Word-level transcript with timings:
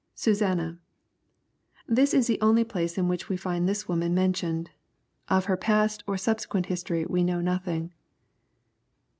[/S'twawna.] 0.17 0.79
This 1.87 2.15
is 2.15 2.25
the 2.25 2.41
only 2.41 2.63
place 2.63 2.97
in 2.97 3.07
which 3.07 3.29
we 3.29 3.37
find 3.37 3.69
this 3.69 3.87
woman 3.87 4.15
mentioned. 4.15 4.71
Of 5.29 5.45
her 5.45 5.55
past 5.55 6.03
or 6.07 6.17
subsequent 6.17 6.65
history 6.65 7.05
we 7.05 7.23
know 7.23 7.39
nothing. 7.39 7.93